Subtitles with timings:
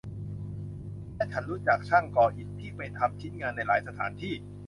[1.15, 4.33] และฉันรู้จักช่างก่ออิฐที่ไปทำชิ้นงานในหลายสถานที่